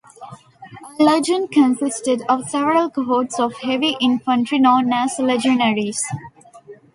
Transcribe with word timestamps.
A 0.99 1.03
legion 1.03 1.47
consisted 1.47 2.23
of 2.27 2.49
several 2.49 2.89
cohorts 2.89 3.39
of 3.39 3.53
heavy 3.57 3.95
infantry 4.01 4.57
known 4.57 4.91
as 4.91 5.19
legionaries. 5.19 6.03